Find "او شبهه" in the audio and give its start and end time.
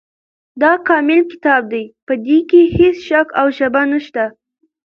3.39-3.85